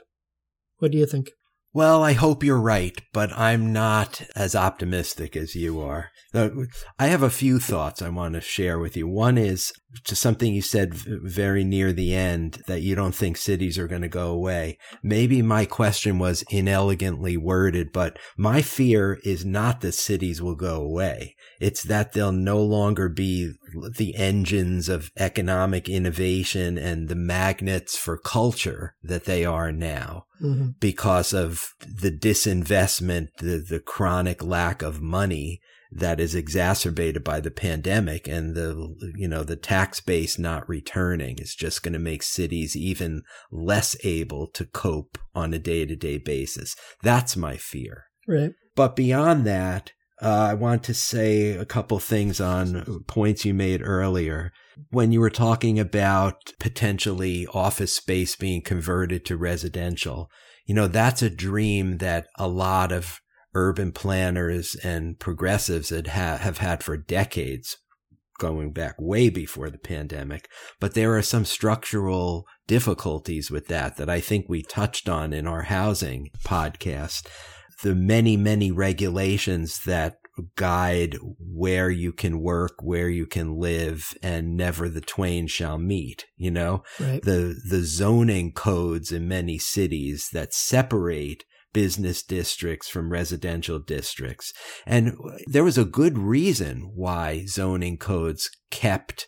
[0.79, 1.29] What do you think?
[1.71, 6.09] Well, I hope you're right, but I'm not as optimistic as you are.
[6.33, 6.49] Uh,
[6.97, 9.07] I have a few thoughts I want to share with you.
[9.07, 9.71] One is
[10.03, 14.03] to something you said very near the end that you don't think cities are going
[14.03, 14.77] to go away.
[15.01, 20.81] Maybe my question was inelegantly worded, but my fear is not that cities will go
[20.81, 21.35] away.
[21.59, 23.53] It's that they'll no longer be
[23.97, 30.69] the engines of economic innovation and the magnets for culture that they are now mm-hmm.
[30.79, 37.51] because of the disinvestment, the, the chronic lack of money that is exacerbated by the
[37.51, 42.21] pandemic and the, you know, the tax base not returning is just going to make
[42.21, 46.75] cities even less able to cope on a day to day basis.
[47.01, 48.05] That's my fear.
[48.27, 48.51] Right.
[48.75, 53.81] But beyond that, uh, I want to say a couple things on points you made
[53.81, 54.51] earlier.
[54.91, 60.29] When you were talking about potentially office space being converted to residential,
[60.65, 63.19] you know, that's a dream that a lot of
[63.53, 67.77] urban planners and progressives had ha- have had for decades,
[68.39, 70.49] going back way before the pandemic.
[70.79, 75.47] But there are some structural difficulties with that that I think we touched on in
[75.47, 77.27] our housing podcast
[77.81, 80.17] the many, many regulations that
[80.55, 86.25] guide where you can work, where you can live, and never the twain shall meet.
[86.37, 87.21] You know, right.
[87.21, 94.53] the, the zoning codes in many cities that separate business districts from residential districts.
[94.85, 95.15] And
[95.47, 99.27] there was a good reason why zoning codes kept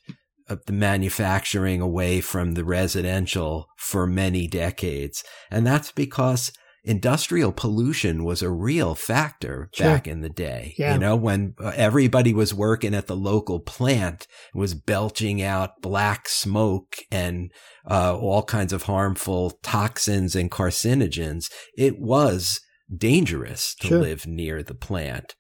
[0.50, 5.24] uh, the manufacturing away from the residential for many decades.
[5.50, 6.52] And that's because
[6.84, 9.88] industrial pollution was a real factor sure.
[9.88, 10.74] back in the day.
[10.78, 10.94] Yeah.
[10.94, 16.28] You know, when uh, everybody was working at the local plant, was belching out black
[16.28, 17.52] smoke and
[17.90, 21.52] uh, all kinds of harmful toxins and carcinogens.
[21.78, 22.60] It was
[22.96, 24.02] dangerous to sure.
[24.02, 25.36] live near the plant.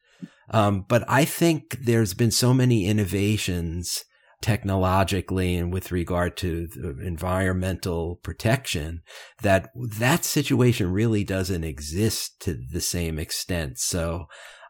[0.51, 4.03] Um, but I think there's been so many innovations
[4.41, 6.67] technologically and with regard to
[7.01, 9.01] environmental protection
[9.41, 13.77] that that situation really doesn't exist to the same extent.
[13.77, 14.25] So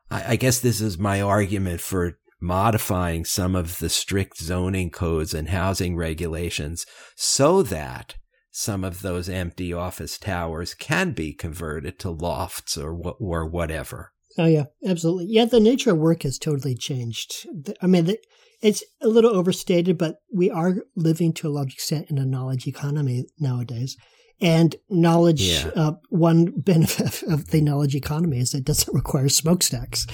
[0.10, 5.34] I, I guess this is my argument for modifying some of the strict zoning codes
[5.34, 8.16] and housing regulations so that
[8.52, 14.12] some of those empty office towers can be converted to lofts or or whatever.
[14.38, 15.28] Oh yeah, absolutely.
[15.30, 17.48] Yeah, the nature of work has totally changed.
[17.82, 18.16] I mean,
[18.62, 22.68] it's a little overstated, but we are living to a large extent in a knowledge
[22.68, 23.98] economy nowadays.
[24.40, 25.70] And knowledge, yeah.
[25.76, 30.08] uh, one benefit of the knowledge economy is it doesn't require smokestacks.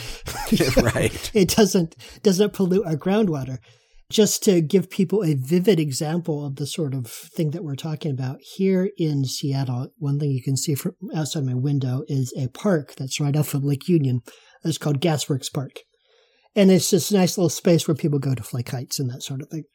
[0.78, 1.32] right.
[1.34, 3.60] It doesn't doesn't pollute our groundwater.
[4.10, 8.12] Just to give people a vivid example of the sort of thing that we're talking
[8.12, 12.48] about here in Seattle, one thing you can see from outside my window is a
[12.48, 14.22] park that's right off of Lake Union.
[14.64, 15.82] It's called Gasworks Park.
[16.58, 19.44] And it's this nice little space where people go to fly kites and that sort
[19.44, 19.66] of thing.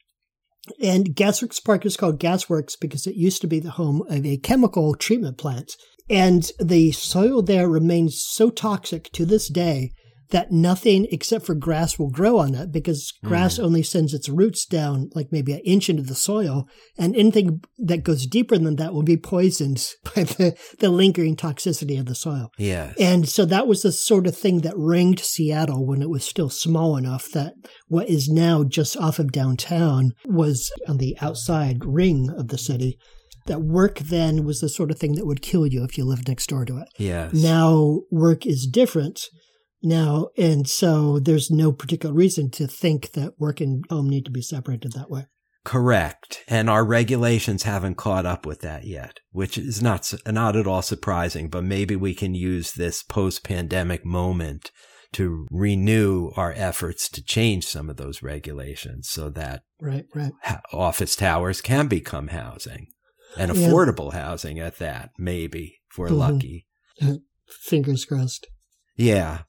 [0.81, 4.37] And Gasworks Park is called Gasworks because it used to be the home of a
[4.37, 5.71] chemical treatment plant.
[6.09, 9.91] And the soil there remains so toxic to this day
[10.29, 13.63] that nothing except for grass will grow on it because grass mm.
[13.63, 16.67] only sends its roots down like maybe an inch into the soil.
[16.97, 21.99] And anything that goes deeper than that will be poisoned by the, the lingering toxicity
[21.99, 22.51] of the soil.
[22.57, 22.93] Yeah.
[22.99, 26.49] And so that was the sort of thing that ringed Seattle when it was still
[26.49, 27.53] small enough that
[27.87, 32.97] what is now just off of downtown was on the outside ring of the city
[33.45, 36.27] that work then was the sort of thing that would kill you if you lived
[36.27, 36.87] next door to it.
[36.97, 37.33] Yes.
[37.33, 39.27] Now work is different
[39.83, 44.31] now, and so there's no particular reason to think that work and home need to
[44.31, 45.27] be separated that way.
[45.65, 46.43] Correct.
[46.47, 50.81] And our regulations haven't caught up with that yet, which is not, not at all
[50.81, 54.71] surprising, but maybe we can use this post pandemic moment
[55.13, 60.33] to renew our efforts to change some of those regulations so that right, right.
[60.73, 62.87] office towers can become housing
[63.37, 64.21] and affordable yeah.
[64.25, 66.17] housing at that, maybe if we're mm-hmm.
[66.17, 66.67] lucky.
[67.47, 68.47] Fingers crossed.
[68.97, 69.43] Yeah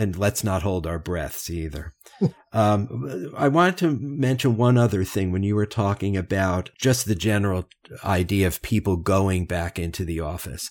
[0.00, 1.92] and let's not hold our breaths either.
[2.54, 7.14] um, I wanted to mention one other thing when you were talking about just the
[7.14, 7.68] general
[8.02, 10.70] idea of people going back into the office.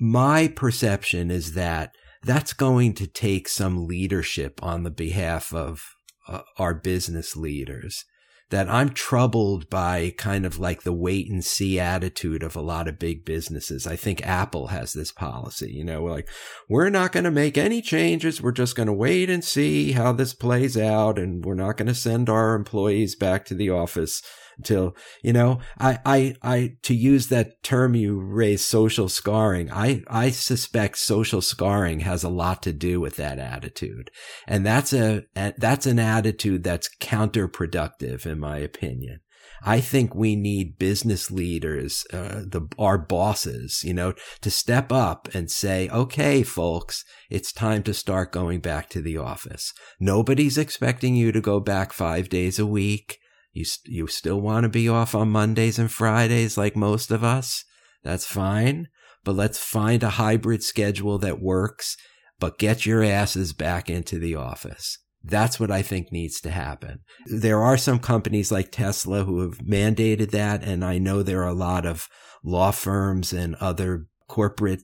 [0.00, 5.84] My perception is that that's going to take some leadership on the behalf of
[6.26, 8.06] uh, our business leaders
[8.52, 12.86] that I'm troubled by kind of like the wait and see attitude of a lot
[12.86, 13.86] of big businesses.
[13.86, 16.28] I think Apple has this policy, you know, like,
[16.68, 18.42] we're not going to make any changes.
[18.42, 21.18] We're just going to wait and see how this plays out.
[21.18, 24.22] And we're not going to send our employees back to the office
[24.62, 30.02] till you know i i i to use that term you raise social scarring i
[30.08, 34.10] i suspect social scarring has a lot to do with that attitude
[34.46, 35.24] and that's a
[35.58, 39.20] that's an attitude that's counterproductive in my opinion
[39.64, 45.28] I think we need business leaders, uh, the, our bosses, you know, to step up
[45.34, 49.72] and say, okay, folks, it's time to start going back to the office.
[50.00, 53.18] Nobody's expecting you to go back five days a week.
[53.52, 57.64] You, you still want to be off on Mondays and Fridays like most of us?
[58.02, 58.88] That's fine.
[59.24, 61.96] But let's find a hybrid schedule that works,
[62.40, 64.98] but get your asses back into the office.
[65.24, 67.00] That's what I think needs to happen.
[67.26, 70.64] There are some companies like Tesla who have mandated that.
[70.64, 72.08] And I know there are a lot of
[72.42, 74.82] law firms and other corporate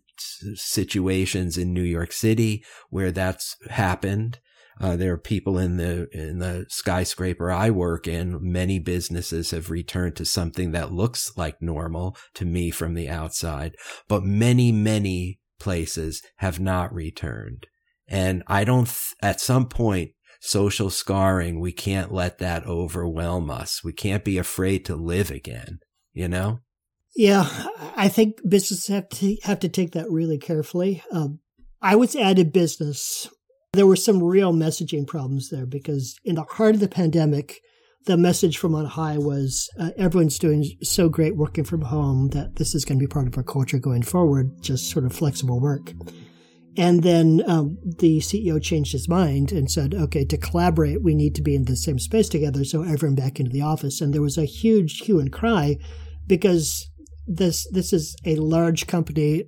[0.54, 4.38] situations in New York City where that's happened.
[4.80, 8.38] Uh, there are people in the in the skyscraper I work in.
[8.40, 13.74] Many businesses have returned to something that looks like normal to me from the outside,
[14.08, 17.66] but many many places have not returned.
[18.06, 18.86] And I don't.
[18.86, 23.82] Th- at some point, social scarring, we can't let that overwhelm us.
[23.82, 25.80] We can't be afraid to live again.
[26.12, 26.60] You know.
[27.16, 27.48] Yeah,
[27.96, 31.02] I think businesses have to have to take that really carefully.
[31.10, 31.40] Um,
[31.82, 33.28] I was at a business
[33.72, 37.60] there were some real messaging problems there because in the heart of the pandemic,
[38.06, 42.56] the message from on high was uh, everyone's doing so great working from home that
[42.56, 45.60] this is going to be part of our culture going forward, just sort of flexible
[45.60, 45.92] work.
[46.78, 51.34] And then um, the CEO changed his mind and said, okay, to collaborate, we need
[51.34, 52.64] to be in the same space together.
[52.64, 54.00] So everyone back into the office.
[54.00, 55.76] And there was a huge hue and cry
[56.26, 56.88] because
[57.26, 59.44] this, this is a large company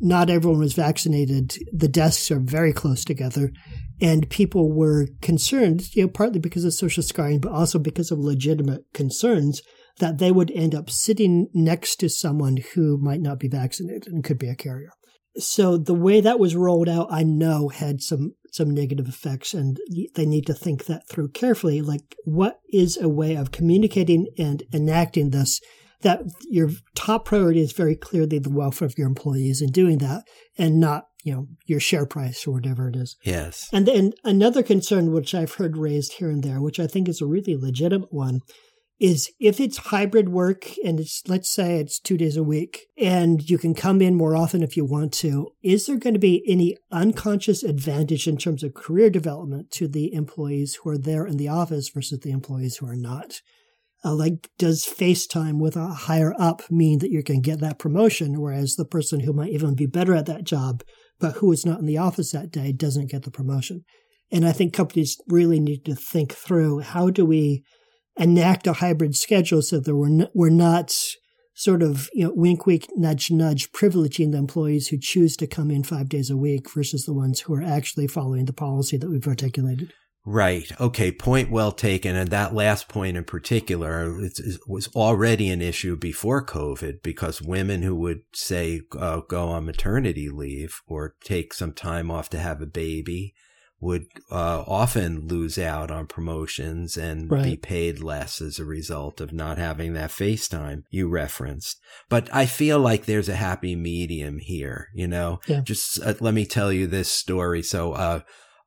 [0.00, 1.56] not everyone was vaccinated.
[1.72, 3.52] The desks are very close together,
[4.00, 8.18] and people were concerned, you know, partly because of social scarring, but also because of
[8.18, 9.62] legitimate concerns
[9.98, 14.24] that they would end up sitting next to someone who might not be vaccinated and
[14.24, 14.90] could be a carrier.
[15.38, 19.78] So the way that was rolled out, I know had some some negative effects, and
[20.14, 21.82] they need to think that through carefully.
[21.82, 25.60] Like, what is a way of communicating and enacting this
[26.02, 30.24] that your top priority is very clearly the welfare of your employees and doing that
[30.58, 33.16] and not you know your share price or whatever it is.
[33.24, 33.68] Yes.
[33.72, 37.20] And then another concern which i've heard raised here and there which i think is
[37.20, 38.40] a really legitimate one
[38.98, 43.50] is if it's hybrid work and it's let's say it's two days a week and
[43.50, 46.42] you can come in more often if you want to is there going to be
[46.48, 51.36] any unconscious advantage in terms of career development to the employees who are there in
[51.36, 53.40] the office versus the employees who are not
[54.04, 57.78] uh, like, does FaceTime with a higher up mean that you're going to get that
[57.78, 60.82] promotion, whereas the person who might even be better at that job,
[61.18, 63.84] but who is not in the office that day, doesn't get the promotion?
[64.30, 67.64] And I think companies really need to think through how do we
[68.16, 70.94] enact a hybrid schedule so that we're not, we're not
[71.54, 75.70] sort of, you know, wink, wink, nudge, nudge, privileging the employees who choose to come
[75.70, 79.08] in five days a week versus the ones who are actually following the policy that
[79.08, 79.92] we've articulated.
[80.28, 80.68] Right.
[80.80, 81.12] Okay.
[81.12, 82.16] Point well taken.
[82.16, 87.82] And that last point in particular it was already an issue before COVID because women
[87.82, 92.60] who would say uh, go on maternity leave or take some time off to have
[92.60, 93.34] a baby
[93.78, 97.44] would uh, often lose out on promotions and right.
[97.44, 101.78] be paid less as a result of not having that FaceTime you referenced.
[102.08, 105.40] But I feel like there's a happy medium here, you know?
[105.46, 105.60] Yeah.
[105.60, 107.62] Just uh, let me tell you this story.
[107.62, 108.20] So, uh,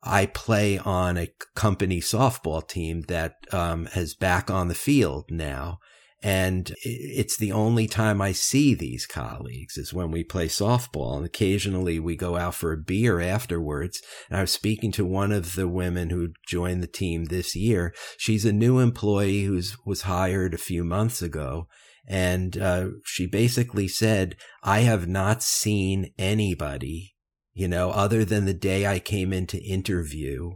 [0.03, 5.79] I play on a company softball team that um, is back on the field now.
[6.21, 11.15] And it's the only time I see these colleagues is when we play softball.
[11.15, 14.01] And occasionally we go out for a beer afterwards.
[14.29, 17.93] And I was speaking to one of the women who joined the team this year.
[18.17, 21.67] She's a new employee who was hired a few months ago.
[22.05, 27.13] And uh, she basically said, I have not seen anybody,
[27.59, 30.51] you know, other than the day I came in to interview.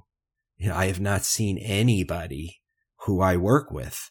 [0.56, 2.62] You know, I have not seen anybody
[3.02, 4.10] who I work with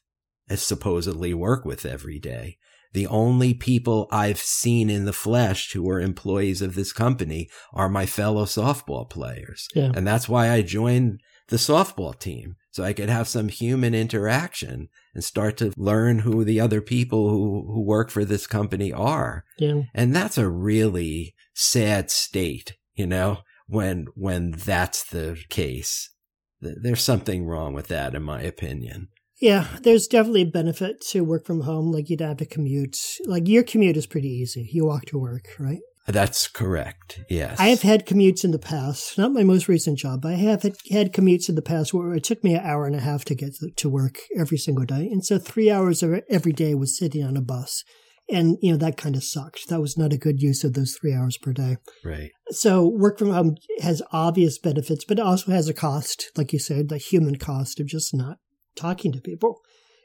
[0.51, 2.59] as supposedly work with every day.
[2.93, 7.89] The only people I've seen in the flesh who are employees of this company are
[7.89, 9.69] my fellow softball players.
[9.75, 9.93] Yeah.
[9.95, 14.91] And that's why I joined the softball team so I could have some human interaction
[15.15, 19.45] and start to learn who the other people who, who work for this company are.
[19.59, 19.85] Yeah.
[19.95, 26.11] And that's a really sad state, you know, when, when that's the case.
[26.61, 29.09] There's something wrong with that, in my opinion.
[29.41, 31.91] Yeah, there's definitely a benefit to work from home.
[31.91, 32.97] Like you don't have to commute.
[33.27, 34.71] Like your commute is pretty easy.
[34.73, 35.81] You walk to work, right?
[36.07, 37.21] That's correct.
[37.29, 37.59] Yes.
[37.61, 40.63] I have had commutes in the past, not my most recent job, but I have
[40.63, 43.35] had commutes in the past where it took me an hour and a half to
[43.35, 45.09] get to work every single day.
[45.11, 47.85] And so three hours of every day was sitting on a bus.
[48.31, 49.69] And, you know, that kind of sucked.
[49.69, 51.77] That was not a good use of those three hours per day.
[52.05, 52.31] Right.
[52.53, 56.59] So work from home has obvious benefits, but it also has a cost, like you
[56.59, 58.39] said, the human cost of just not
[58.75, 59.61] talking to people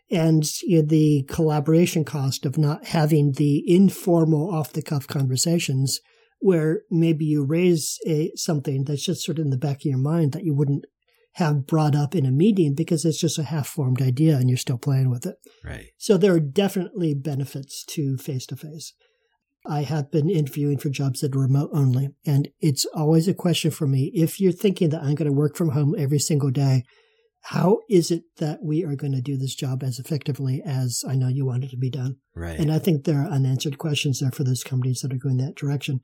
[0.10, 6.00] and you know, the collaboration cost of not having the informal off the cuff conversations
[6.40, 9.98] where maybe you raise a, something that's just sort of in the back of your
[9.98, 10.86] mind that you wouldn't
[11.34, 14.58] have brought up in a meeting because it's just a half formed idea and you're
[14.58, 15.36] still playing with it.
[15.64, 15.88] Right.
[15.98, 18.94] So there are definitely benefits to face to face.
[19.70, 22.10] I have been interviewing for jobs that are remote only.
[22.26, 24.12] And it's always a question for me.
[24.14, 26.84] If you're thinking that I'm going to work from home every single day,
[27.42, 31.16] how is it that we are going to do this job as effectively as I
[31.16, 32.18] know you want it to be done?
[32.36, 32.60] Right.
[32.60, 35.56] And I think there are unanswered questions there for those companies that are going that
[35.56, 36.02] direction.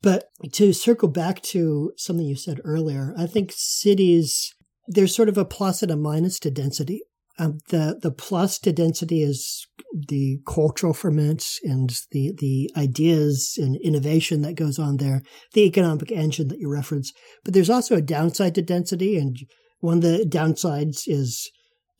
[0.00, 4.54] But to circle back to something you said earlier, I think cities,
[4.86, 7.02] there's sort of a plus and a minus to density.
[7.40, 9.66] Um, the the plus to density is
[10.08, 15.22] the cultural ferment and the the ideas and innovation that goes on there,
[15.52, 17.12] the economic engine that you reference.
[17.44, 19.36] But there's also a downside to density, and
[19.80, 21.50] one of the downsides is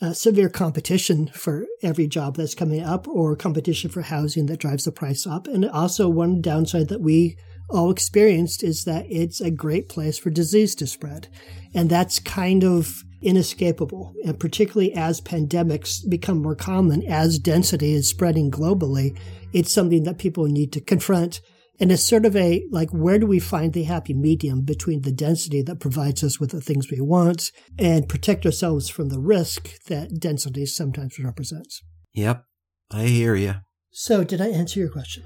[0.01, 4.85] uh, severe competition for every job that's coming up or competition for housing that drives
[4.85, 5.47] the price up.
[5.47, 7.37] And also one downside that we
[7.71, 11.29] all experienced is that it's a great place for disease to spread.
[11.75, 14.15] And that's kind of inescapable.
[14.25, 19.19] And particularly as pandemics become more common, as density is spreading globally,
[19.53, 21.41] it's something that people need to confront
[21.81, 25.13] and it's sort of a like, where do we find the happy medium between the
[25.13, 29.85] density that provides us with the things we want and protect ourselves from the risk
[29.85, 31.83] that density sometimes represents?
[32.15, 32.45] Yep,
[32.91, 33.57] I hear you.
[33.91, 35.25] So, did I answer your question?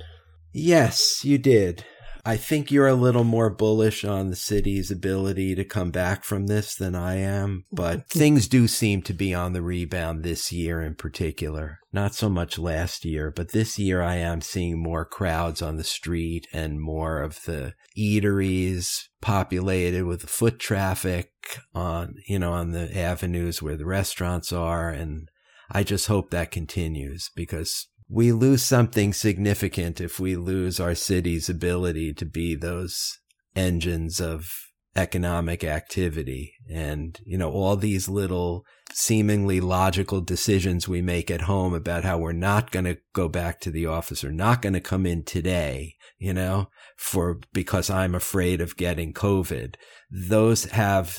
[0.52, 1.84] Yes, you did.
[2.24, 6.46] I think you're a little more bullish on the city's ability to come back from
[6.46, 10.80] this than I am, but things do seem to be on the rebound this year
[10.80, 11.80] in particular.
[11.92, 15.84] Not so much last year, but this year I am seeing more crowds on the
[15.84, 21.30] street and more of the eateries populated with foot traffic
[21.74, 24.90] on, you know, on the avenues where the restaurants are.
[24.90, 25.28] And
[25.70, 31.48] I just hope that continues because we lose something significant if we lose our city's
[31.48, 33.18] ability to be those
[33.56, 34.50] engines of
[34.94, 36.52] economic activity.
[36.70, 42.18] And, you know, all these little seemingly logical decisions we make at home about how
[42.18, 45.24] we're not going to go back to the office or not going to come in
[45.24, 49.76] today, you know, for because I'm afraid of getting COVID.
[50.10, 51.18] Those have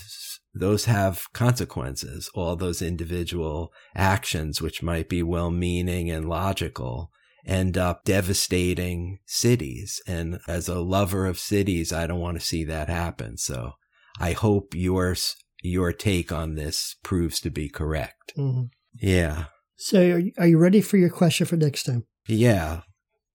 [0.54, 2.30] those have consequences.
[2.34, 7.12] All those individual actions, which might be well meaning and logical,
[7.46, 10.02] end up devastating cities.
[10.08, 13.38] And as a lover of cities, I don't want to see that happen.
[13.38, 13.74] So
[14.20, 18.34] I hope yours, your take on this proves to be correct.
[18.38, 18.66] Mm-hmm.
[18.96, 19.46] Yeah.
[19.76, 22.06] So are you ready for your question for next time?
[22.28, 22.82] Yeah.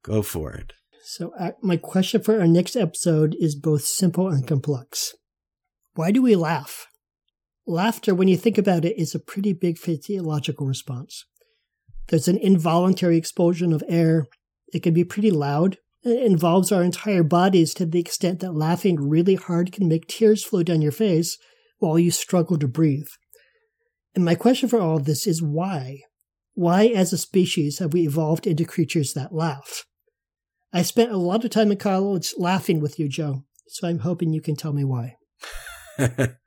[0.02, 0.72] Go for it.
[1.04, 5.14] So uh, my question for our next episode is both simple and complex.
[5.94, 6.86] Why do we laugh?
[7.68, 11.24] Laughter, when you think about it, is a pretty big physiological response.
[12.08, 14.26] There's an involuntary expulsion of air.
[14.72, 15.76] It can be pretty loud.
[16.02, 20.44] It involves our entire bodies to the extent that laughing really hard can make tears
[20.44, 21.36] flow down your face
[21.78, 23.08] while you struggle to breathe.
[24.14, 26.00] And my question for all of this is why?
[26.54, 29.84] Why, as a species, have we evolved into creatures that laugh?
[30.72, 34.32] I spent a lot of time in college laughing with you, Joe, so I'm hoping
[34.32, 35.16] you can tell me why.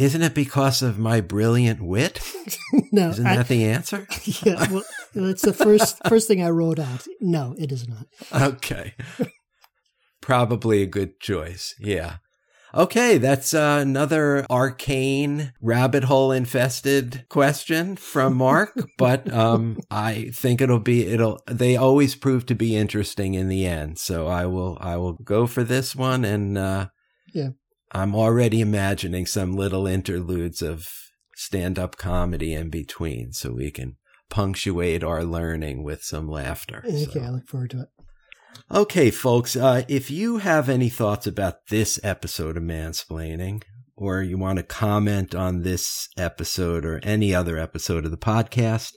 [0.00, 2.20] Isn't it because of my brilliant wit?
[2.90, 4.08] no, isn't that the answer?
[4.42, 4.82] yeah, well,
[5.14, 7.06] that's the first first thing I wrote out.
[7.20, 8.06] No, it is not.
[8.32, 8.94] Okay,
[10.22, 11.74] probably a good choice.
[11.78, 12.16] Yeah.
[12.74, 20.62] Okay, that's uh, another arcane rabbit hole infested question from Mark, but um, I think
[20.62, 23.98] it'll be it'll they always prove to be interesting in the end.
[23.98, 26.86] So I will I will go for this one and uh,
[27.34, 27.50] yeah.
[27.92, 30.88] I'm already imagining some little interludes of
[31.34, 33.96] stand up comedy in between so we can
[34.28, 36.82] punctuate our learning with some laughter.
[36.86, 37.20] Okay, so.
[37.20, 37.88] I look forward to it.
[38.70, 43.62] Okay, folks, uh, if you have any thoughts about this episode of Mansplaining,
[43.96, 48.92] or you want to comment on this episode or any other episode of the podcast,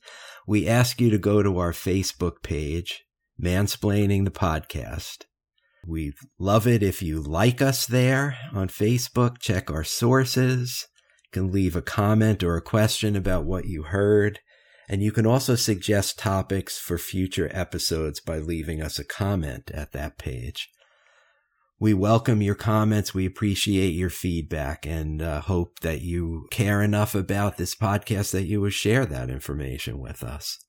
[0.47, 3.03] we ask you to go to our Facebook page,
[3.41, 5.25] Mansplaining the Podcast.
[5.85, 10.87] We love it if you like us there on Facebook, check our sources,
[11.31, 14.39] can leave a comment or a question about what you heard.
[14.87, 19.91] And you can also suggest topics for future episodes by leaving us a comment at
[19.91, 20.69] that page.
[21.79, 23.13] We welcome your comments.
[23.13, 28.45] We appreciate your feedback and uh, hope that you care enough about this podcast that
[28.45, 30.59] you will share that information with us.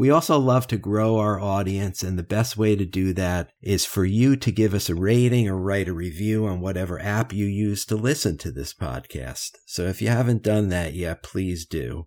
[0.00, 3.84] We also love to grow our audience, and the best way to do that is
[3.84, 7.44] for you to give us a rating or write a review on whatever app you
[7.44, 9.58] use to listen to this podcast.
[9.66, 12.06] So if you haven't done that yet, please do.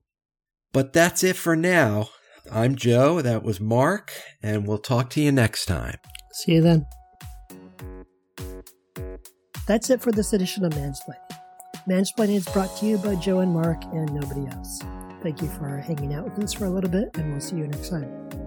[0.72, 2.10] But that's it for now.
[2.52, 6.00] I'm Joe, that was Mark, and we'll talk to you next time.
[6.32, 6.88] See you then.
[9.68, 11.38] That's it for this edition of Mansplaining.
[11.88, 14.82] Mansplaining is brought to you by Joe and Mark and nobody else.
[15.24, 17.66] Thank you for hanging out with us for a little bit, and we'll see you
[17.66, 18.43] next time.